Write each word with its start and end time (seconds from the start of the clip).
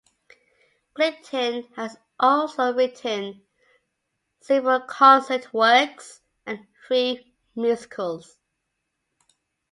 Clinton 0.95 1.71
has 1.75 1.95
also 2.19 2.73
written 2.73 3.43
several 4.39 4.79
concert 4.81 5.53
works 5.53 6.21
and 6.47 6.65
three 6.87 7.35
musicals. 7.55 8.35